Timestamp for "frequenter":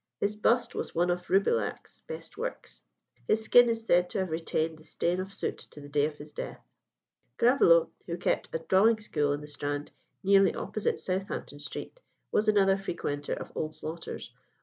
12.79-13.33